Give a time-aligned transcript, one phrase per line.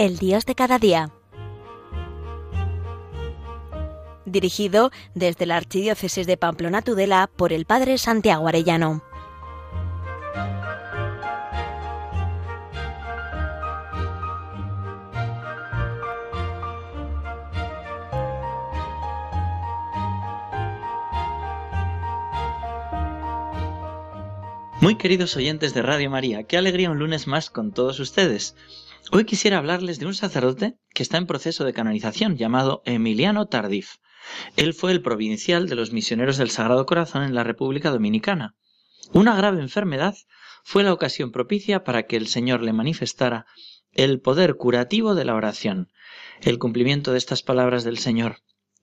[0.00, 1.10] El Dios de cada día.
[4.24, 9.02] Dirigido desde la Archidiócesis de Pamplona Tudela por el Padre Santiago Arellano.
[24.80, 28.56] Muy queridos oyentes de Radio María, qué alegría un lunes más con todos ustedes.
[29.12, 33.96] Hoy quisiera hablarles de un sacerdote que está en proceso de canonización llamado Emiliano Tardif.
[34.56, 38.54] Él fue el provincial de los misioneros del Sagrado Corazón en la República Dominicana.
[39.12, 40.14] Una grave enfermedad
[40.62, 43.46] fue la ocasión propicia para que el Señor le manifestara
[43.92, 45.88] el poder curativo de la oración.
[46.40, 48.36] El cumplimiento de estas palabras del Señor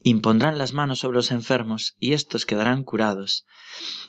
[0.10, 3.46] impondrán las manos sobre los enfermos y éstos quedarán curados.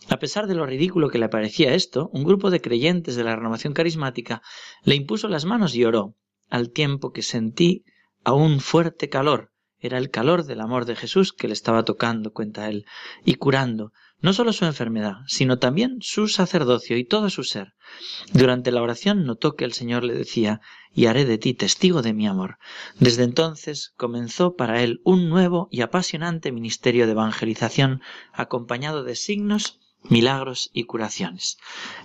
[0.09, 3.37] A pesar de lo ridículo que le parecía esto, un grupo de creyentes de la
[3.37, 4.43] renovación carismática
[4.85, 6.15] le impuso las manos y oró,
[6.49, 7.85] al tiempo que sentí
[8.25, 9.53] aún fuerte calor.
[9.81, 12.85] Era el calor del amor de Jesús que le estaba tocando, cuenta él,
[13.25, 17.75] y curando, no solo su enfermedad, sino también su sacerdocio y todo su ser.
[18.33, 20.61] Durante la oración notó que el Señor le decía,
[20.93, 22.59] y haré de ti testigo de mi amor.
[22.99, 28.03] Desde entonces comenzó para él un nuevo y apasionante ministerio de evangelización,
[28.33, 31.59] acompañado de signos, milagros y curaciones.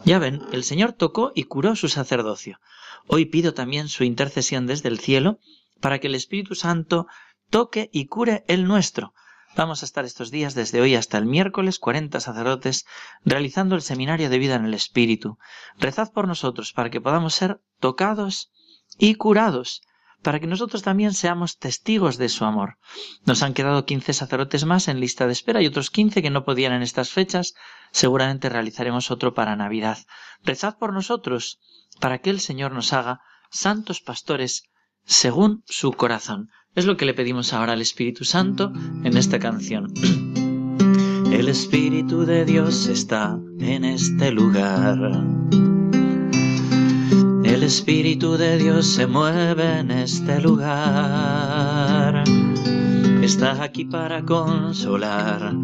[0.05, 2.59] Ya ven, el Señor tocó y curó su sacerdocio.
[3.07, 5.39] Hoy pido también su intercesión desde el cielo
[5.81, 7.07] para que el Espíritu Santo
[7.49, 9.13] toque y cure el nuestro,
[9.55, 12.87] Vamos a estar estos días desde hoy hasta el miércoles 40 sacerdotes
[13.23, 15.37] realizando el seminario de vida en el Espíritu.
[15.77, 18.51] Rezad por nosotros para que podamos ser tocados
[18.97, 19.83] y curados,
[20.23, 22.79] para que nosotros también seamos testigos de su amor.
[23.25, 26.45] Nos han quedado 15 sacerdotes más en lista de espera y otros 15 que no
[26.45, 27.53] podían en estas fechas.
[27.91, 29.99] Seguramente realizaremos otro para Navidad.
[30.43, 31.59] Rezad por nosotros
[31.99, 33.21] para que el Señor nos haga
[33.51, 34.63] santos pastores
[35.05, 36.49] según su corazón.
[36.75, 39.93] Es lo que le pedimos ahora al Espíritu Santo en esta canción.
[41.31, 44.97] El Espíritu de Dios está en este lugar.
[47.43, 52.23] El Espíritu de Dios se mueve en este lugar.
[53.23, 55.55] Estás aquí para consolar,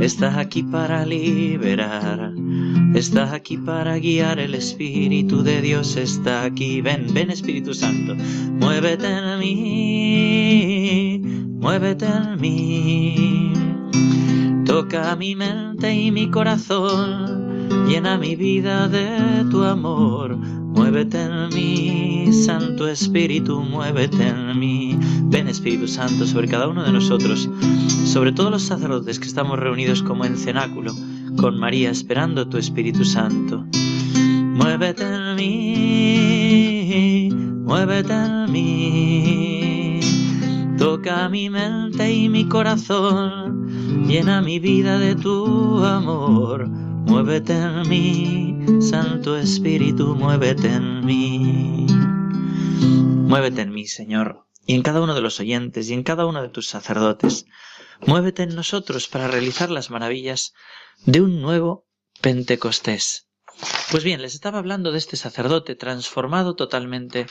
[0.00, 2.34] estás aquí para liberar,
[2.92, 6.80] estás aquí para guiar, el Espíritu de Dios está aquí.
[6.80, 8.16] Ven, ven Espíritu Santo,
[8.58, 11.20] muévete en mí,
[11.60, 13.52] muévete en mí.
[14.66, 20.36] Toca mi mente y mi corazón, llena mi vida de tu amor.
[20.74, 24.98] Muévete en mí, Santo Espíritu, muévete en mí.
[25.26, 27.48] Ven Espíritu Santo sobre cada uno de nosotros,
[28.04, 30.92] sobre todos los sacerdotes que estamos reunidos como en cenáculo,
[31.36, 33.64] con María esperando tu Espíritu Santo.
[34.14, 37.28] Muévete en mí,
[37.64, 40.00] muévete en mí.
[40.76, 43.68] Toca mi mente y mi corazón,
[44.08, 46.68] llena mi vida de tu amor.
[47.06, 51.86] Muévete en mí, Santo Espíritu, muévete en mí.
[53.28, 56.42] Muévete en mí, Señor, y en cada uno de los oyentes y en cada uno
[56.42, 57.46] de tus sacerdotes.
[58.06, 60.54] Muévete en nosotros para realizar las maravillas
[61.06, 61.86] de un nuevo
[62.20, 63.28] Pentecostés.
[63.90, 67.26] Pues bien, les estaba hablando de este sacerdote transformado totalmente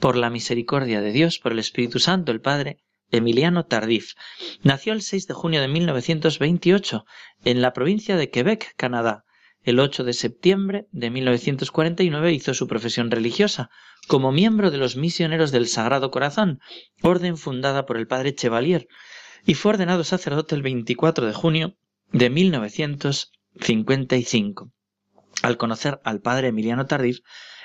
[0.00, 2.78] por la misericordia de Dios, por el Espíritu Santo, el Padre,
[3.12, 4.14] Emiliano Tardif.
[4.62, 7.04] Nació el 6 de junio de 1928
[7.44, 9.24] en la provincia de Quebec, Canadá.
[9.62, 13.70] El 8 de septiembre de 1949 hizo su profesión religiosa
[14.08, 16.58] como miembro de los misioneros del Sagrado Corazón,
[17.02, 18.88] orden fundada por el padre Chevalier,
[19.46, 21.76] y fue ordenado sacerdote el 24 de junio
[22.10, 24.72] de 1955.
[25.42, 27.20] Al conocer al padre Emiliano Tardif,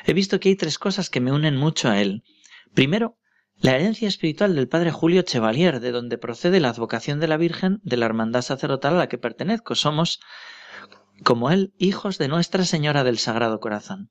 [0.05, 2.21] he visto que hay tres cosas que me unen mucho a él.
[2.73, 3.17] Primero,
[3.59, 7.79] la herencia espiritual del padre Julio Chevalier, de donde procede la advocación de la Virgen
[7.83, 9.75] de la hermandad sacerdotal a la que pertenezco.
[9.75, 10.19] Somos,
[11.23, 14.09] como él, hijos de Nuestra Señora del Sagrado Corazón.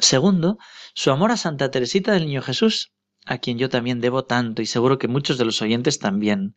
[0.00, 0.58] Segundo,
[0.94, 2.92] su amor a Santa Teresita del Niño Jesús,
[3.24, 6.56] a quien yo también debo tanto y seguro que muchos de los oyentes también.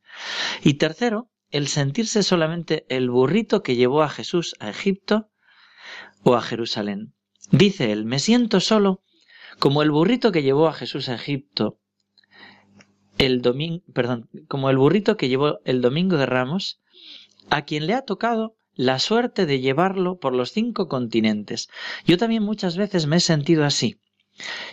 [0.63, 5.29] Y tercero, el sentirse solamente el burrito que llevó a Jesús a Egipto
[6.23, 7.13] o a Jerusalén.
[7.51, 9.03] Dice él, me siento solo
[9.59, 11.80] como el burrito que llevó a Jesús a Egipto
[13.17, 16.79] el domingo, perdón, como el burrito que llevó el domingo de Ramos,
[17.49, 21.69] a quien le ha tocado la suerte de llevarlo por los cinco continentes.
[22.05, 23.99] Yo también muchas veces me he sentido así.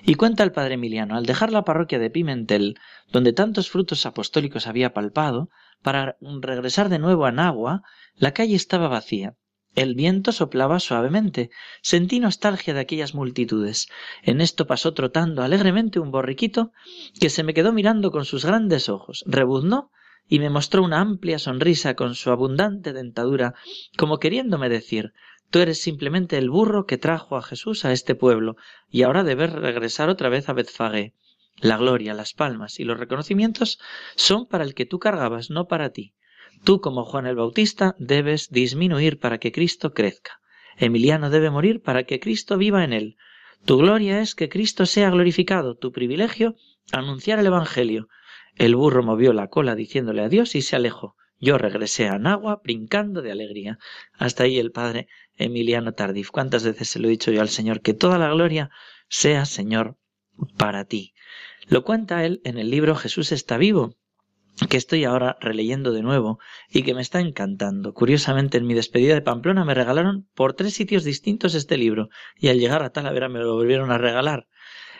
[0.04, 2.78] Y cuenta el padre Emiliano, al dejar la parroquia de Pimentel,
[3.12, 5.50] donde tantos frutos apostólicos había palpado,
[5.82, 7.82] para regresar de nuevo a Nagua,
[8.14, 9.34] la calle estaba vacía.
[9.78, 11.50] El viento soplaba suavemente.
[11.82, 13.86] Sentí nostalgia de aquellas multitudes.
[14.24, 16.72] En esto pasó trotando alegremente un borriquito
[17.20, 19.22] que se me quedó mirando con sus grandes ojos.
[19.24, 19.92] Rebuznó
[20.28, 23.54] y me mostró una amplia sonrisa con su abundante dentadura,
[23.96, 25.12] como queriéndome decir
[25.50, 28.56] Tú eres simplemente el burro que trajo a Jesús a este pueblo,
[28.90, 31.14] y ahora debes regresar otra vez a Betfagé.
[31.60, 33.78] La gloria, las palmas y los reconocimientos
[34.16, 36.14] son para el que tú cargabas, no para ti.
[36.64, 40.40] Tú, como Juan el Bautista, debes disminuir para que Cristo crezca.
[40.76, 43.16] Emiliano debe morir para que Cristo viva en él.
[43.64, 46.56] Tu gloria es que Cristo sea glorificado, tu privilegio,
[46.92, 48.08] anunciar el Evangelio.
[48.56, 51.16] El burro movió la cola diciéndole adiós y se alejó.
[51.40, 53.78] Yo regresé a Nagua brincando de alegría.
[54.14, 56.30] Hasta ahí el padre Emiliano Tardif.
[56.30, 57.80] ¿Cuántas veces se lo he dicho yo al Señor?
[57.80, 58.70] Que toda la gloria
[59.08, 59.96] sea, Señor,
[60.56, 61.14] para ti.
[61.68, 63.96] Lo cuenta él en el libro Jesús está vivo,
[64.68, 66.38] que estoy ahora releyendo de nuevo
[66.70, 67.94] y que me está encantando.
[67.94, 72.48] Curiosamente, en mi despedida de Pamplona me regalaron por tres sitios distintos este libro y
[72.48, 74.48] al llegar a Talavera me lo volvieron a regalar.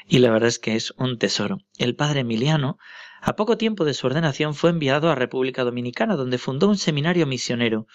[0.06, 1.58] Y la verdad es que es un tesoro.
[1.76, 2.78] El padre Emiliano
[3.20, 7.26] a poco tiempo de su ordenación fue enviado a República Dominicana, donde fundó un seminario
[7.26, 7.86] misionero,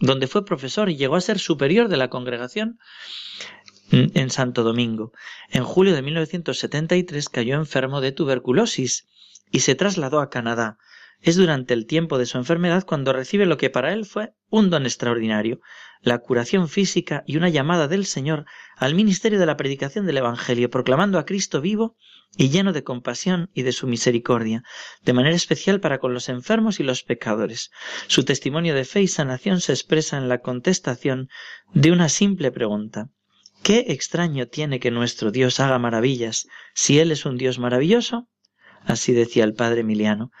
[0.00, 2.78] donde fue profesor y llegó a ser superior de la congregación
[3.92, 5.12] en Santo Domingo.
[5.50, 9.06] En julio de 1973 cayó enfermo de tuberculosis
[9.50, 10.78] y se trasladó a Canadá.
[11.22, 14.70] Es durante el tiempo de su enfermedad cuando recibe lo que para él fue un
[14.70, 15.60] don extraordinario,
[16.00, 18.44] la curación física y una llamada del Señor
[18.76, 21.96] al ministerio de la predicación del Evangelio, proclamando a Cristo vivo
[22.36, 24.64] y lleno de compasión y de su misericordia,
[25.04, 27.70] de manera especial para con los enfermos y los pecadores.
[28.08, 31.28] Su testimonio de fe y sanación se expresa en la contestación
[31.72, 33.10] de una simple pregunta.
[33.62, 38.28] ¿Qué extraño tiene que nuestro Dios haga maravillas si Él es un Dios maravilloso?
[38.84, 40.32] Así decía el padre Emiliano.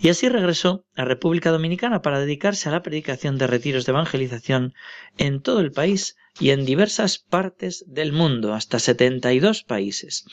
[0.00, 4.74] Y así regresó a República Dominicana para dedicarse a la predicación de retiros de evangelización
[5.16, 10.24] en todo el país y en diversas partes del mundo, hasta 72 países.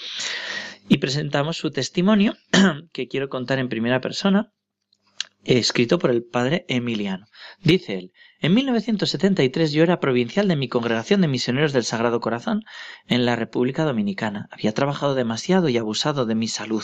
[0.90, 2.36] Y presentamos su testimonio,
[2.94, 4.52] que quiero contar en primera persona,
[5.44, 7.28] escrito por el padre Emiliano.
[7.64, 12.66] Dice él, en 1973 yo era provincial de mi congregación de misioneros del Sagrado Corazón
[13.08, 14.50] en la República Dominicana.
[14.52, 16.84] Había trabajado demasiado y abusado de mi salud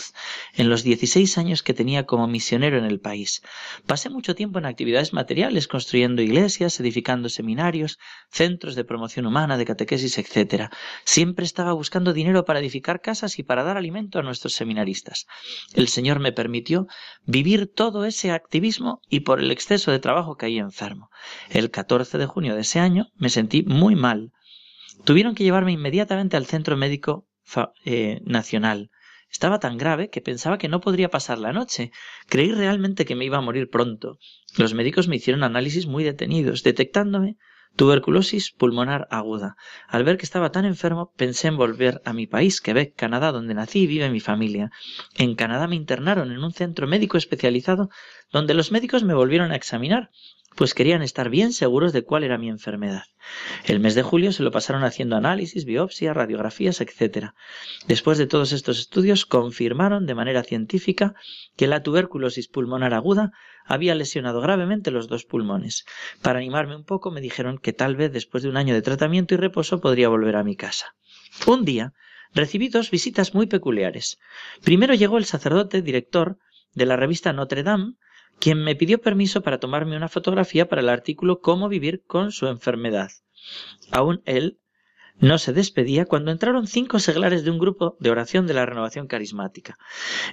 [0.56, 3.42] en los 16 años que tenía como misionero en el país.
[3.88, 7.98] Pasé mucho tiempo en actividades materiales, construyendo iglesias, edificando seminarios,
[8.30, 10.70] centros de promoción humana, de catequesis, etc.
[11.06, 15.26] Siempre estaba buscando dinero para edificar casas y para dar alimento a nuestros seminaristas.
[15.74, 16.88] El Señor me permitió
[17.26, 21.10] vivir todo ese activismo y por el exceso de trabajo caí enfermo.
[21.50, 24.32] El 14 de junio de ese año me sentí muy mal.
[25.06, 27.28] Tuvieron que llevarme inmediatamente al Centro Médico
[27.86, 28.92] eh, Nacional.
[29.32, 31.92] Estaba tan grave que pensaba que no podría pasar la noche.
[32.28, 34.18] Creí realmente que me iba a morir pronto.
[34.58, 37.38] Los médicos me hicieron análisis muy detenidos, detectándome
[37.78, 39.56] tuberculosis pulmonar aguda.
[39.88, 43.54] Al ver que estaba tan enfermo, pensé en volver a mi país, Quebec, Canadá, donde
[43.54, 44.72] nací y vive mi familia.
[45.16, 47.90] En Canadá me internaron en un centro médico especializado,
[48.32, 50.10] donde los médicos me volvieron a examinar
[50.58, 53.04] pues querían estar bien seguros de cuál era mi enfermedad.
[53.66, 57.30] El mes de julio se lo pasaron haciendo análisis, biopsias, radiografías, etc.
[57.88, 61.14] Después de todos estos estudios confirmaron de manera científica
[61.56, 63.32] que la tuberculosis pulmonar aguda
[63.66, 65.86] había lesionado gravemente los dos pulmones.
[66.24, 69.36] Para animarme un poco me dijeron que tal vez después de un año de tratamiento
[69.36, 70.96] y reposo podría volver a mi casa.
[71.46, 71.94] Un día
[72.34, 74.18] recibí dos visitas muy peculiares.
[74.64, 76.40] Primero llegó el sacerdote director
[76.74, 77.94] de la revista Notre Dame,
[78.40, 82.48] quien me pidió permiso para tomarme una fotografía para el artículo Cómo vivir con su
[82.48, 83.10] enfermedad.
[83.92, 84.60] Aún él
[85.20, 89.08] no se despedía cuando entraron cinco seglares de un grupo de oración de la renovación
[89.08, 89.78] carismática.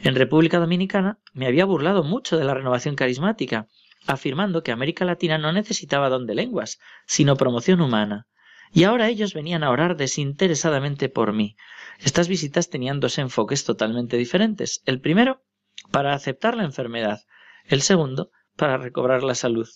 [0.03, 3.69] En República Dominicana me había burlado mucho de la renovación carismática,
[4.07, 8.27] afirmando que América Latina no necesitaba don de lenguas, sino promoción humana.
[8.73, 11.57] Y ahora ellos venían a orar desinteresadamente por mí.
[12.01, 14.83] Estas visitas tenían dos enfoques totalmente diferentes.
[14.85, 15.43] El primero,
[15.91, 17.23] para aceptar la enfermedad,
[17.67, 19.69] el segundo, para recobrar la salud.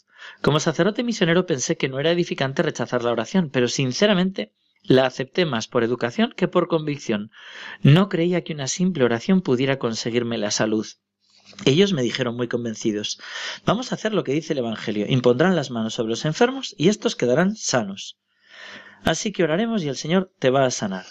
[0.42, 4.52] Como sacerdote misionero pensé que no era edificante rechazar la oración, pero sinceramente
[4.83, 7.30] la acepté más por educación que por convicción.
[7.83, 10.87] No creía que una simple oración pudiera conseguirme la salud.
[11.64, 13.18] Ellos me dijeron muy convencidos,
[13.64, 16.88] vamos a hacer lo que dice el Evangelio, impondrán las manos sobre los enfermos y
[16.88, 18.18] estos quedarán sanos.
[19.04, 21.07] Así que oraremos y el Señor te va a sanar.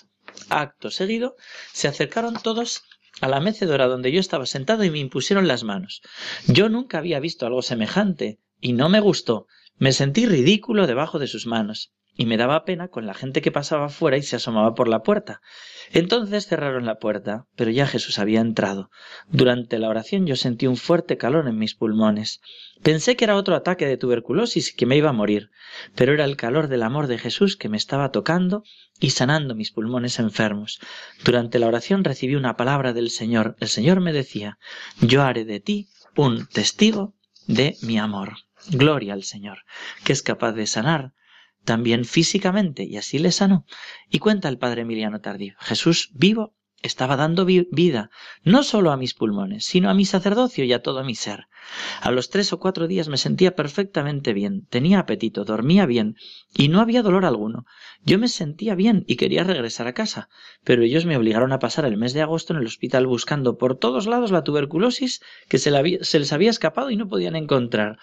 [0.50, 1.36] Acto seguido,
[1.74, 2.84] se acercaron todos
[3.22, 6.02] a la mecedora donde yo estaba sentado y me impusieron las manos.
[6.48, 9.48] Yo nunca había visto algo semejante y no me gustó.
[9.78, 11.94] Me sentí ridículo debajo de sus manos.
[12.18, 15.04] Y me daba pena con la gente que pasaba fuera y se asomaba por la
[15.04, 15.42] puerta.
[15.92, 18.90] Entonces cerraron la puerta, pero ya Jesús había entrado.
[19.30, 22.42] Durante la oración yo sentí un fuerte calor en mis pulmones.
[22.82, 25.52] Pensé que era otro ataque de tuberculosis y que me iba a morir,
[25.96, 28.64] pero era el calor del amor de Jesús que me estaba tocando
[29.00, 30.80] y sanando mis pulmones enfermos.
[31.24, 33.56] Durante la oración recibí una palabra del Señor.
[33.60, 34.58] El Señor me decía,
[35.02, 37.14] yo haré de ti un testigo
[37.46, 38.38] de mi amor.
[38.72, 39.60] Gloria al Señor,
[40.04, 41.14] que es capaz de sanar
[41.68, 43.66] también físicamente, y así le sanó.
[44.10, 48.10] Y cuenta el padre Emiliano Tardío, Jesús vivo estaba dando vida
[48.44, 51.48] no solo a mis pulmones, sino a mi sacerdocio y a todo mi ser.
[52.02, 56.16] A los tres o cuatro días me sentía perfectamente bien, tenía apetito, dormía bien
[56.56, 57.66] y no había dolor alguno.
[58.04, 60.30] Yo me sentía bien y quería regresar a casa,
[60.64, 63.78] pero ellos me obligaron a pasar el mes de agosto en el hospital buscando por
[63.78, 65.72] todos lados la tuberculosis que se,
[66.02, 67.98] se les había escapado y no podían encontrar.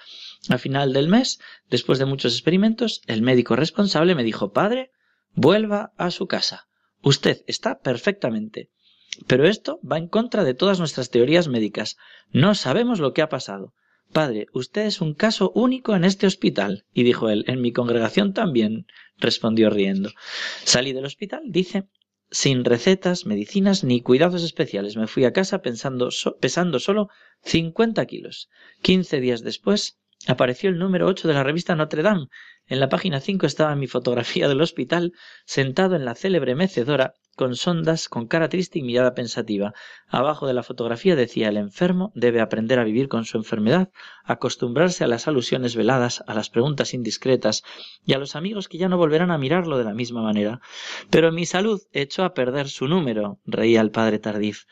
[0.48, 4.90] Al final del mes, después de muchos experimentos, el médico responsable me dijo Padre,
[5.34, 6.68] vuelva a su casa.
[7.02, 8.70] Usted está perfectamente.
[9.26, 11.96] Pero esto va en contra de todas nuestras teorías médicas.
[12.30, 13.72] No sabemos lo que ha pasado.
[14.12, 16.84] Padre, usted es un caso único en este hospital.
[16.92, 18.86] Y dijo él, en mi congregación también,
[19.18, 20.10] respondió riendo.
[20.64, 21.88] Salí del hospital, dice,
[22.30, 24.96] sin recetas, medicinas ni cuidados especiales.
[24.96, 26.08] Me fui a casa pensando
[26.40, 27.08] pesando solo
[27.42, 28.48] 50 kilos.
[28.82, 32.28] Quince días después apareció el número 8 de la revista Notre Dame.
[32.66, 35.12] En la página 5 estaba mi fotografía del hospital,
[35.44, 39.74] sentado en la célebre mecedora, con sondas, con cara triste y mirada pensativa.
[40.08, 43.90] Abajo de la fotografía decía el enfermo debe aprender a vivir con su enfermedad,
[44.24, 47.62] acostumbrarse a las alusiones veladas, a las preguntas indiscretas
[48.04, 50.60] y a los amigos que ya no volverán a mirarlo de la misma manera.
[51.10, 54.64] Pero mi salud echó a perder su número, reía el padre Tardif.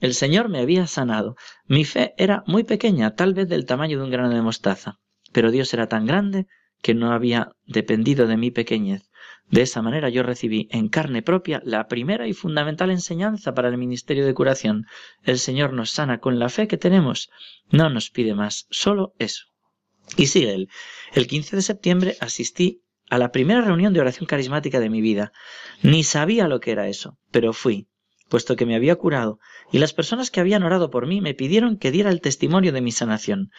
[0.00, 1.36] El Señor me había sanado.
[1.66, 4.98] Mi fe era muy pequeña, tal vez del tamaño de un grano de mostaza.
[5.32, 6.46] Pero Dios era tan grande
[6.82, 9.09] que no había dependido de mi pequeñez.
[9.50, 13.78] De esa manera yo recibí en carne propia la primera y fundamental enseñanza para el
[13.78, 14.86] ministerio de curación.
[15.22, 17.30] El Señor nos sana con la fe que tenemos.
[17.70, 19.44] No nos pide más, solo eso.
[20.16, 20.68] Y sigue él.
[21.14, 25.32] El 15 de septiembre asistí a la primera reunión de oración carismática de mi vida.
[25.82, 27.88] Ni sabía lo que era eso, pero fui
[28.30, 29.40] puesto que me había curado,
[29.70, 32.80] y las personas que habían orado por mí me pidieron que diera el testimonio de
[32.80, 33.50] mi sanación.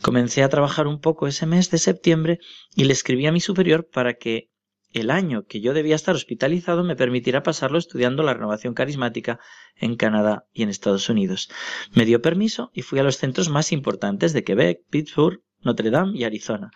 [0.00, 2.38] Comencé a trabajar un poco ese mes de septiembre
[2.74, 4.49] y le escribí a mi superior para que
[4.92, 9.38] el año que yo debía estar hospitalizado me permitiera pasarlo estudiando la renovación carismática
[9.76, 11.50] en Canadá y en Estados Unidos.
[11.94, 16.18] Me dio permiso y fui a los centros más importantes de Quebec, Pittsburgh, Notre Dame
[16.18, 16.70] y Arizona.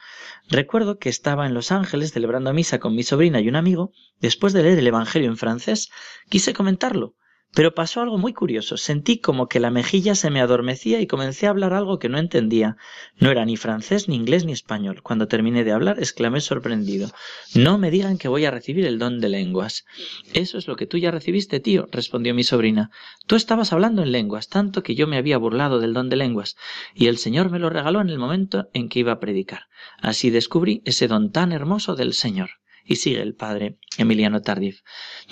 [0.48, 3.92] Recuerdo que estaba en Los Ángeles celebrando misa con mi sobrina y un amigo.
[4.20, 5.90] Después de leer el Evangelio en francés,
[6.28, 7.14] quise comentarlo.
[7.54, 8.76] Pero pasó algo muy curioso.
[8.76, 12.18] Sentí como que la mejilla se me adormecía y comencé a hablar algo que no
[12.18, 12.76] entendía.
[13.20, 15.02] No era ni francés, ni inglés, ni español.
[15.02, 17.10] Cuando terminé de hablar, exclamé sorprendido.
[17.54, 19.84] No me digan que voy a recibir el don de lenguas.
[20.32, 22.90] Eso es lo que tú ya recibiste, tío, respondió mi sobrina.
[23.26, 26.56] Tú estabas hablando en lenguas, tanto que yo me había burlado del don de lenguas,
[26.94, 29.68] y el Señor me lo regaló en el momento en que iba a predicar.
[30.00, 32.50] Así descubrí ese don tan hermoso del Señor.
[32.84, 34.82] Y sigue el padre Emiliano Tardif.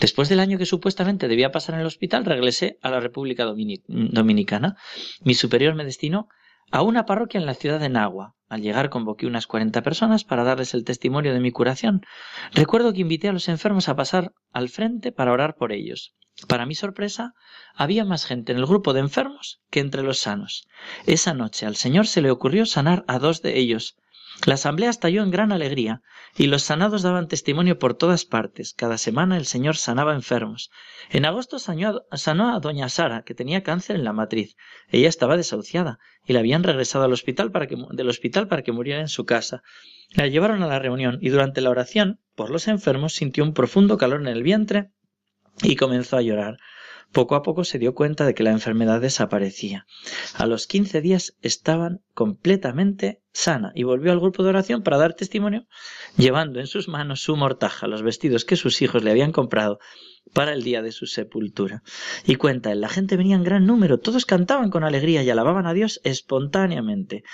[0.00, 4.76] Después del año que supuestamente debía pasar en el hospital, regresé a la República Dominicana.
[5.22, 6.28] Mi superior me destinó
[6.70, 8.34] a una parroquia en la ciudad de Nagua.
[8.48, 12.02] Al llegar convoqué unas cuarenta personas para darles el testimonio de mi curación.
[12.52, 16.14] Recuerdo que invité a los enfermos a pasar al frente para orar por ellos.
[16.48, 17.34] Para mi sorpresa,
[17.74, 20.66] había más gente en el grupo de enfermos que entre los sanos.
[21.06, 23.96] Esa noche al Señor se le ocurrió sanar a dos de ellos,
[24.44, 26.02] la asamblea estalló en gran alegría,
[26.36, 28.74] y los sanados daban testimonio por todas partes.
[28.74, 30.70] Cada semana el Señor sanaba enfermos.
[31.10, 34.56] En agosto sanó, a doña Sara, que tenía cáncer en la matriz.
[34.88, 38.72] Ella estaba desahuciada, y la habían regresado al hospital para que, del hospital para que
[38.72, 39.62] muriera en su casa.
[40.10, 43.96] La llevaron a la reunión, y durante la oración por los enfermos sintió un profundo
[43.98, 44.90] calor en el vientre
[45.62, 46.56] y comenzó a llorar.
[47.12, 49.86] Poco a poco se dio cuenta de que la enfermedad desaparecía.
[50.34, 55.14] A los quince días estaban completamente sana y volvió al grupo de oración para dar
[55.14, 55.66] testimonio,
[56.16, 59.78] llevando en sus manos su mortaja, los vestidos que sus hijos le habían comprado
[60.32, 61.82] para el día de su sepultura.
[62.24, 65.74] Y cuenta, la gente venía en gran número, todos cantaban con alegría y alababan a
[65.74, 67.24] Dios espontáneamente.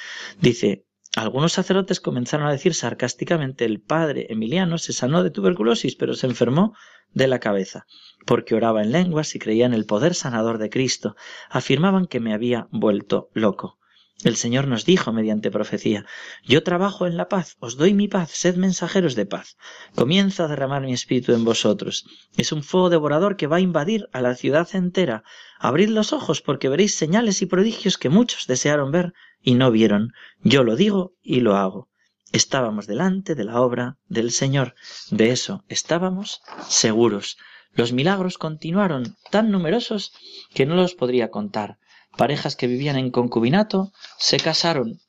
[0.40, 6.14] Dice, algunos sacerdotes comenzaron a decir sarcásticamente el padre Emiliano se sanó de tuberculosis, pero
[6.14, 6.74] se enfermó
[7.12, 7.86] de la cabeza,
[8.26, 11.16] porque oraba en lenguas y creía en el poder sanador de Cristo.
[11.48, 13.78] Afirmaban que me había vuelto loco.
[14.24, 16.04] El Señor nos dijo mediante profecía,
[16.42, 19.56] Yo trabajo en la paz, os doy mi paz, sed mensajeros de paz.
[19.94, 22.04] Comienzo a derramar mi espíritu en vosotros.
[22.36, 25.22] Es un fuego devorador que va a invadir a la ciudad entera.
[25.60, 30.12] Abrid los ojos porque veréis señales y prodigios que muchos desearon ver y no vieron.
[30.42, 31.88] Yo lo digo y lo hago.
[32.32, 34.74] estábamos delante de la obra del Señor.
[35.10, 37.38] De eso estábamos seguros.
[37.72, 40.12] Los milagros continuaron tan numerosos
[40.52, 41.78] que no los podría contar.
[42.16, 45.00] Parejas que vivían en concubinato se casaron.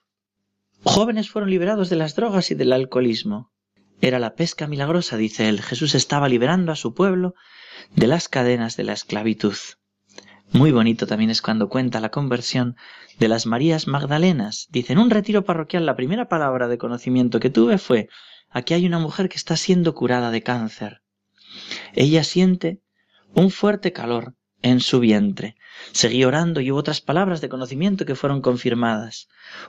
[0.83, 3.51] Jóvenes fueron liberados de las drogas y del alcoholismo.
[4.01, 5.61] Era la pesca milagrosa, dice él.
[5.61, 7.35] Jesús estaba liberando a su pueblo
[7.95, 9.55] de las cadenas de la esclavitud.
[10.51, 12.75] Muy bonito también es cuando cuenta la conversión
[13.19, 14.67] de las Marías Magdalenas.
[14.71, 18.09] Dice, en un retiro parroquial la primera palabra de conocimiento que tuve fue,
[18.49, 21.03] aquí hay una mujer que está siendo curada de cáncer.
[21.93, 22.81] Ella siente
[23.35, 25.55] un fuerte calor en su vientre.
[25.91, 29.27] Seguí orando y hubo otras palabras de conocimiento que fueron confirmadas.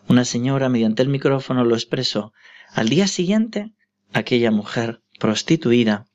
[0.09, 2.33] Una señora mediante el micrófono lo expresó.
[2.73, 3.75] Al día siguiente,
[4.13, 6.07] aquella mujer prostituida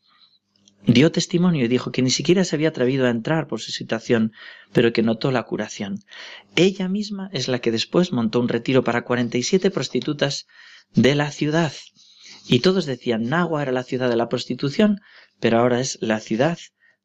[0.86, 4.34] dio testimonio y dijo que ni siquiera se había atrevido a entrar por su situación,
[4.72, 6.04] pero que notó la curación.
[6.56, 10.48] Ella misma es la que después montó un retiro para 47 prostitutas
[10.94, 11.74] de la ciudad.
[12.48, 15.01] Y todos decían, Nagua era la ciudad de la prostitución,
[15.39, 16.60] pero ahora es la ciudad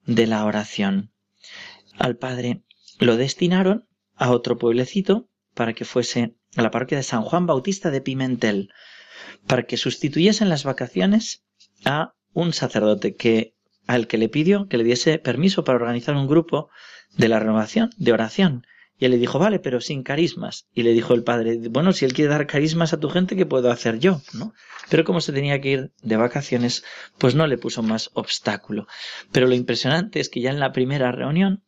[0.05, 1.13] de la oración.
[1.99, 2.63] Al padre
[2.99, 7.91] lo destinaron a otro pueblecito para que fuese a la parroquia de San Juan Bautista
[7.91, 8.71] de Pimentel,
[9.47, 11.45] para que sustituyesen las vacaciones
[11.85, 13.55] a un sacerdote que
[13.91, 16.71] al que le pidió que le diese permiso para organizar un grupo
[17.17, 18.65] de la renovación, de oración.
[18.99, 20.69] Y él le dijo, vale, pero sin carismas.
[20.73, 23.47] Y le dijo el padre, bueno, si él quiere dar carismas a tu gente, ¿qué
[23.47, 24.21] puedo hacer yo?
[24.33, 24.53] ¿No?
[24.91, 26.85] Pero como se tenía que ir de vacaciones,
[27.19, 28.87] pues no le puso más obstáculo.
[29.33, 31.65] Pero lo impresionante es que ya en la primera reunión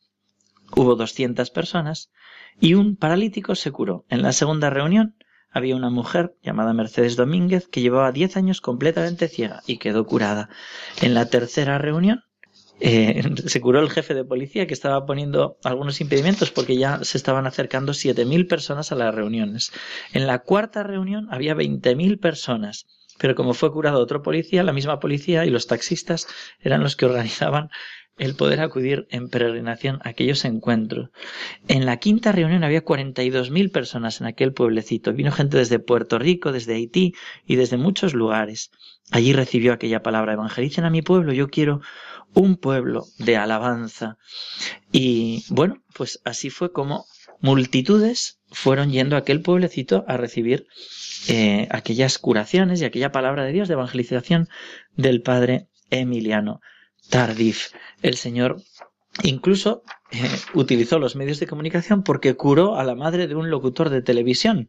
[0.77, 2.13] hubo 200 personas
[2.61, 4.05] y un paralítico se curó.
[4.11, 5.17] En la segunda reunión
[5.53, 10.49] había una mujer llamada Mercedes Domínguez que llevaba 10 años completamente ciega y quedó curada.
[11.01, 12.25] En la tercera reunión
[12.81, 17.19] eh, se curó el jefe de policía que estaba poniendo algunos impedimentos porque ya se
[17.19, 19.73] estaban acercando 7.000 personas a las reuniones.
[20.13, 22.87] En la cuarta reunión había 20.000 personas.
[23.19, 26.27] Pero como fue curado otro policía, la misma policía y los taxistas
[26.61, 27.69] eran los que organizaban
[28.19, 31.11] el poder acudir en peregrinación a aquellos encuentros.
[31.69, 35.13] En la quinta reunión había 42.000 personas en aquel pueblecito.
[35.13, 37.15] Vino gente desde Puerto Rico, desde Haití
[37.47, 38.71] y desde muchos lugares.
[39.11, 41.81] Allí recibió aquella palabra, evangelicen a mi pueblo, yo quiero
[42.35, 44.19] un pueblo de alabanza.
[44.91, 47.07] Y bueno, pues así fue como
[47.41, 50.67] multitudes fueron yendo a aquel pueblecito a recibir
[51.29, 54.49] eh, aquellas curaciones y aquella palabra de Dios de evangelización
[54.97, 56.61] del padre Emiliano
[57.11, 57.73] Tardif.
[58.03, 58.63] El Señor
[59.23, 63.91] incluso eh, utilizó los medios de comunicación porque curó a la madre de un locutor
[63.91, 64.69] de televisión.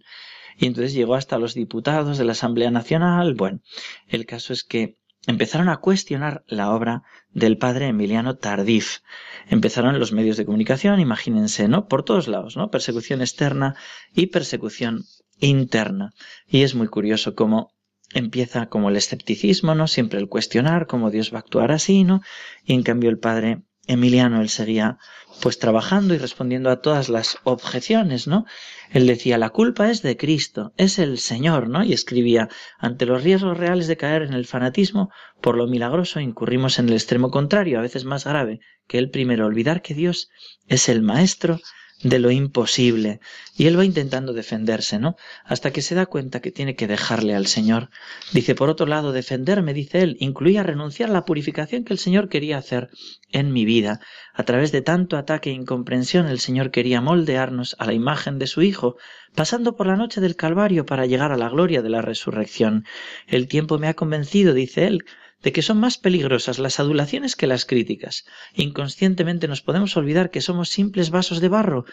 [0.58, 3.34] Y entonces llegó hasta los diputados de la Asamblea Nacional.
[3.34, 3.62] Bueno,
[4.08, 9.00] el caso es que empezaron a cuestionar la obra del padre Emiliano Tardif.
[9.48, 11.88] Empezaron los medios de comunicación, imagínense, ¿no?
[11.88, 12.70] Por todos lados, ¿no?
[12.70, 13.76] Persecución externa
[14.14, 15.06] y persecución
[15.40, 16.14] interna.
[16.48, 17.73] Y es muy curioso cómo
[18.14, 19.88] empieza como el escepticismo, ¿no?
[19.88, 22.22] Siempre el cuestionar cómo Dios va a actuar así, ¿no?
[22.66, 24.98] Y en cambio el padre Emiliano, él seguía
[25.42, 28.46] pues trabajando y respondiendo a todas las objeciones, ¿no?
[28.92, 31.84] Él decía, la culpa es de Cristo, es el Señor, ¿no?
[31.84, 32.48] Y escribía,
[32.78, 36.94] ante los riesgos reales de caer en el fanatismo, por lo milagroso incurrimos en el
[36.94, 40.30] extremo contrario, a veces más grave, que el primero, olvidar que Dios
[40.68, 41.60] es el Maestro
[42.04, 43.20] de lo imposible.
[43.56, 45.16] Y él va intentando defenderse, ¿no?
[45.46, 47.90] Hasta que se da cuenta que tiene que dejarle al Señor.
[48.34, 52.30] Dice, por otro lado, defenderme, dice él, incluía renunciar a la purificación que el Señor
[52.30, 52.90] quería hacer
[53.32, 54.02] en mi vida.
[54.34, 58.48] A través de tanto ataque e incomprensión, el Señor quería moldearnos a la imagen de
[58.48, 58.98] su Hijo,
[59.34, 62.86] pasando por la noche del Calvario para llegar a la gloria de la resurrección.
[63.28, 65.06] El tiempo me ha convencido, dice él,
[65.44, 68.26] de que son más peligrosas las adulaciones que las críticas.
[68.56, 71.86] Inconscientemente nos podemos olvidar que somos simples vasos de barro,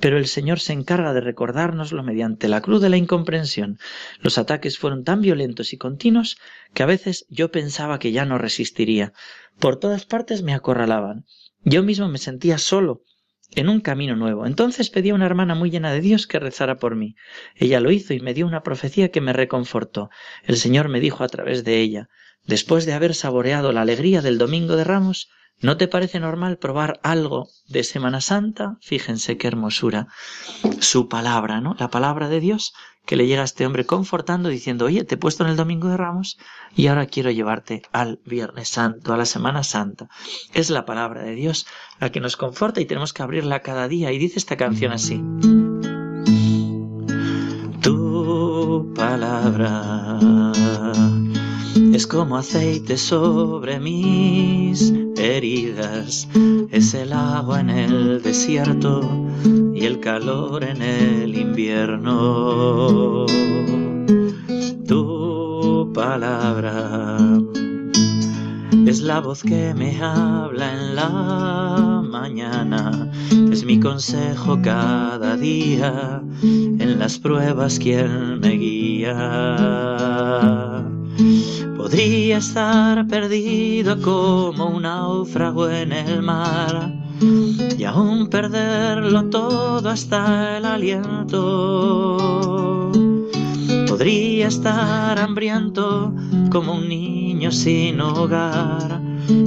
[0.00, 3.78] pero el Señor se encarga de recordárnoslo mediante la cruz de la incomprensión.
[4.20, 6.36] Los ataques fueron tan violentos y continuos
[6.74, 9.12] que a veces yo pensaba que ya no resistiría.
[9.58, 11.24] Por todas partes me acorralaban.
[11.64, 13.02] Yo mismo me sentía solo,
[13.54, 14.46] en un camino nuevo.
[14.46, 17.14] Entonces pedí a una hermana muy llena de Dios que rezara por mí.
[17.54, 20.10] Ella lo hizo y me dio una profecía que me reconfortó.
[20.44, 22.08] El Señor me dijo a través de ella
[22.46, 25.28] Después de haber saboreado la alegría del Domingo de Ramos,
[25.60, 28.76] ¿no te parece normal probar algo de Semana Santa?
[28.80, 30.08] Fíjense qué hermosura.
[30.80, 31.74] Su palabra, ¿no?
[31.78, 32.72] La palabra de Dios
[33.06, 35.88] que le llega a este hombre confortando diciendo, oye, te he puesto en el Domingo
[35.88, 36.38] de Ramos
[36.74, 40.08] y ahora quiero llevarte al Viernes Santo, a la Semana Santa.
[40.52, 41.66] Es la palabra de Dios
[42.00, 44.12] la que nos conforta y tenemos que abrirla cada día.
[44.12, 45.22] Y dice esta canción así.
[47.80, 50.18] Tu palabra
[51.96, 56.28] es como aceite sobre mis heridas,
[56.70, 59.00] es el agua en el desierto
[59.74, 63.24] y el calor en el invierno.
[64.86, 67.16] Tu palabra.
[68.86, 73.10] Es la voz que me habla en la mañana,
[73.50, 79.16] es mi consejo cada día, en las pruebas quien me guía.
[81.86, 86.92] Podría estar perdido como un náufrago en el mar
[87.78, 92.16] y aún perderlo todo hasta el aliento.
[93.86, 96.12] Podría estar hambriento
[96.50, 99.00] como un niño sin hogar,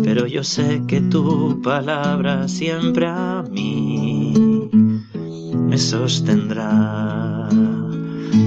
[0.06, 4.32] pero yo sé que tu palabra siempre a mí
[5.54, 7.29] me sostendrá.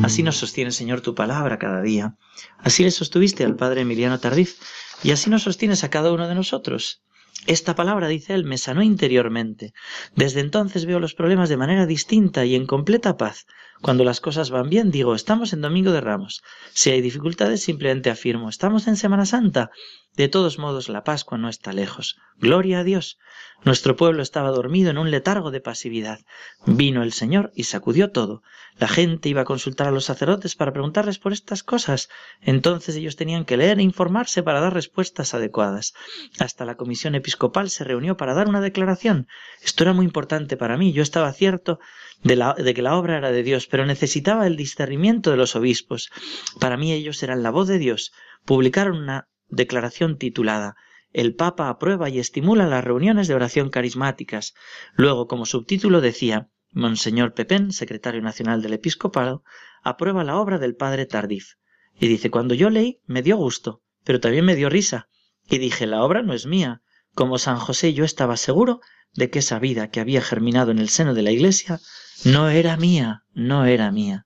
[0.03, 2.17] Así nos sostiene, Señor, tu palabra cada día.
[2.59, 4.57] Así le sostuviste al Padre Emiliano Tardif
[5.05, 7.03] y así nos sostienes a cada uno de nosotros.
[7.47, 9.75] Esta palabra, dice él, me sanó interiormente.
[10.15, 13.47] Desde entonces veo los problemas de manera distinta y en completa paz.
[13.81, 16.43] Cuando las cosas van bien, digo, estamos en Domingo de Ramos.
[16.73, 19.71] Si hay dificultades, simplemente afirmo, estamos en Semana Santa.
[20.17, 22.17] De todos modos, la Pascua no está lejos.
[22.39, 23.19] Gloria a Dios.
[23.65, 26.21] Nuestro pueblo estaba dormido en un letargo de pasividad.
[26.65, 28.43] Vino el Señor y sacudió todo.
[28.83, 32.09] La gente iba a consultar a los sacerdotes para preguntarles por estas cosas.
[32.41, 35.95] Entonces ellos tenían que leer e informarse para dar respuestas adecuadas.
[36.41, 39.29] Hasta la comisión episcopal se reunió para dar una declaración.
[39.63, 40.93] Esto era muy importante para mí.
[40.93, 41.79] Yo estaba cierto
[42.25, 46.11] de, que la obra era de Dios, pero necesitaba el discernimiento de los obispos.
[46.59, 48.11] Para mí ellos eran la voz de Dios.
[48.45, 50.75] Publicaron una declaración titulada
[51.13, 54.55] El Papa aprueba y estimula las reuniones de oración carismáticas.
[54.97, 59.45] Luego, como subtítulo decía Monseñor Pepén, secretario nacional del episcopado,
[59.83, 61.55] aprueba la obra del padre Tardif.
[61.99, 65.09] Y dice, cuando yo leí, me dio gusto, pero también me dio risa.
[65.49, 66.83] Y dije, la obra no es mía.
[67.15, 68.81] Como San José yo estaba seguro
[69.13, 71.81] de que esa vida que había germinado en el seno de la Iglesia
[72.25, 74.25] no era mía, no era mía.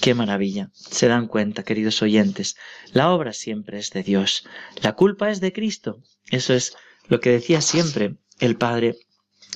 [0.00, 0.70] Qué maravilla.
[0.72, 2.56] Se dan cuenta, queridos oyentes,
[2.92, 4.46] la obra siempre es de Dios.
[4.82, 6.02] La culpa es de Cristo.
[6.30, 8.96] Eso es lo que decía siempre el padre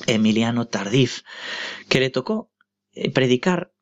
[0.07, 1.23] Emiliano Tardif,
[1.89, 2.51] que le tocó
[2.93, 3.73] eh, predicar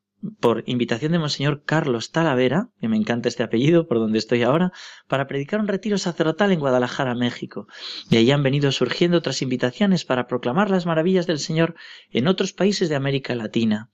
[0.40, 4.72] por invitación de Monseñor Carlos Talavera, que me encanta este apellido, por donde estoy ahora,
[5.08, 7.66] para predicar un retiro sacerdotal en Guadalajara, México.
[8.10, 11.74] De ahí han venido surgiendo otras invitaciones para proclamar las maravillas del Señor
[12.10, 13.90] en otros países de América Latina.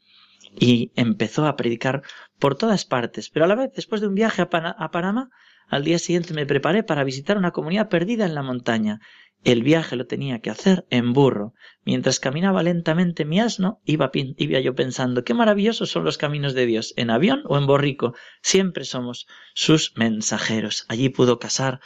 [0.59, 2.03] Y empezó a predicar
[2.39, 5.31] por todas partes, pero a la vez, después de un viaje a, a Panamá,
[5.69, 9.01] al día siguiente me preparé para visitar una comunidad perdida en la montaña,
[9.47, 11.55] el viaje lo tenía que hacer en burro.
[11.85, 16.93] Mientras caminaba lentamente mi asno, iba, yo pensando, qué maravillosos son los caminos de Dios,
[16.97, 18.13] en avión o en borrico.
[18.43, 20.85] Siempre somos sus mensajeros.
[20.89, 21.79] Allí pudo casar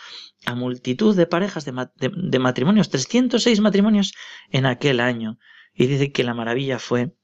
[0.46, 4.14] a multitud de parejas de, de, de matrimonios, 306 matrimonios
[4.50, 5.38] en aquel año.
[5.74, 7.14] Y dice que la maravilla fue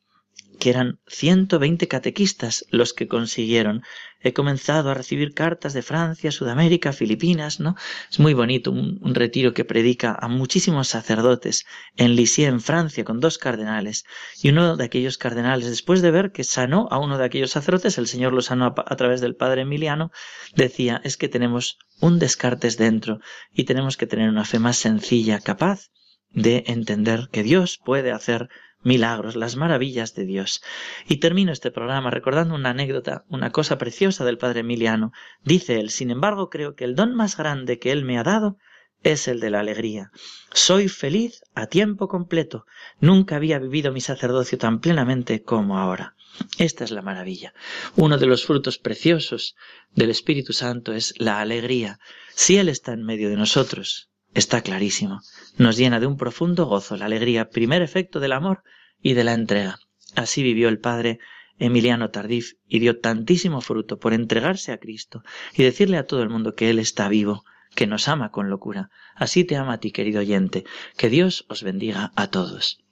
[0.58, 3.82] que eran 120 catequistas los que consiguieron.
[4.20, 7.76] He comenzado a recibir cartas de Francia, Sudamérica, Filipinas, ¿no?
[8.10, 11.64] Es muy bonito, un, retiro que predica a muchísimos sacerdotes
[11.96, 14.04] en Lisieux, en Francia, con dos cardenales.
[14.42, 17.98] Y uno de aquellos cardenales, después de ver que sanó a uno de aquellos sacerdotes,
[17.98, 20.10] el Señor lo sanó a, a través del Padre Emiliano,
[20.54, 23.20] decía, es que tenemos un descartes dentro
[23.52, 25.90] y tenemos que tener una fe más sencilla, capaz
[26.30, 28.48] de entender que Dios puede hacer
[28.86, 30.62] milagros, las maravillas de Dios.
[31.08, 35.12] Y termino este programa recordando una anécdota, una cosa preciosa del Padre Emiliano.
[35.42, 38.56] Dice él, sin embargo, creo que el don más grande que él me ha dado
[39.02, 40.10] es el de la alegría.
[40.52, 42.64] Soy feliz a tiempo completo.
[43.00, 46.14] Nunca había vivido mi sacerdocio tan plenamente como ahora.
[46.58, 47.54] Esta es la maravilla.
[47.96, 49.56] Uno de los frutos preciosos
[49.94, 51.98] del Espíritu Santo es la alegría.
[52.34, 55.22] Si Él está en medio de nosotros, está clarísimo.
[55.56, 58.62] Nos llena de un profundo gozo, la alegría, primer efecto del amor
[59.00, 59.78] y de la entrega.
[60.14, 61.18] Así vivió el padre
[61.58, 65.22] Emiliano Tardif y dio tantísimo fruto por entregarse a Cristo
[65.54, 67.44] y decirle a todo el mundo que Él está vivo,
[67.74, 68.90] que nos ama con locura.
[69.14, 70.64] Así te ama a ti, querido oyente.
[70.98, 72.85] Que Dios os bendiga a todos.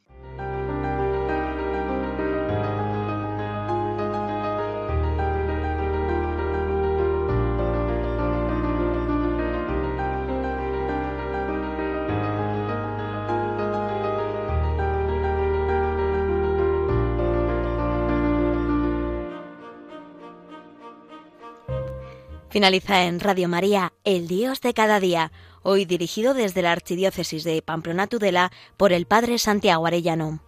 [22.55, 25.33] Finaliza en Radio María, El Dios de cada día,
[25.65, 30.41] hoy dirigido desde la Archidiócesis de Pamplona Tudela por el Padre Santiago Arellano.